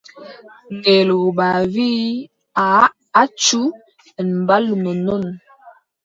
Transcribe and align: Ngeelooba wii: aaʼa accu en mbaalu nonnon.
Ngeelooba 0.75 1.47
wii: 1.73 2.03
aaʼa 2.63 2.91
accu 3.21 3.61
en 4.19 4.27
mbaalu 4.41 4.73
nonnon. 4.83 5.23